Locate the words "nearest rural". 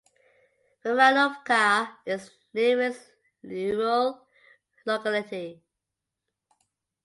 2.75-4.25